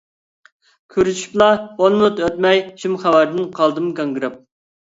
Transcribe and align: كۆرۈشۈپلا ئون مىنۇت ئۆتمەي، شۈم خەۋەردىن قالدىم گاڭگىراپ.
كۆرۈشۈپلا 0.95 1.49
ئون 1.59 1.99
مىنۇت 2.01 2.23
ئۆتمەي، 2.25 2.65
شۈم 2.85 2.99
خەۋەردىن 3.07 3.49
قالدىم 3.61 3.95
گاڭگىراپ. 4.03 4.45